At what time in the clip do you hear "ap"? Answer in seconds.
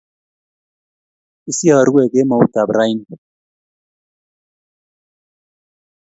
2.61-2.69